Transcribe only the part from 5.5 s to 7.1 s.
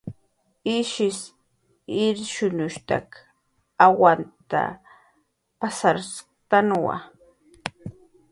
pasarktanwa